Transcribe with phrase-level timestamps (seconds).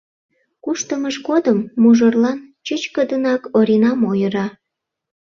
[0.63, 4.47] Куштымыж годым мужырлан чӱчкыдынак Оринам ойыра.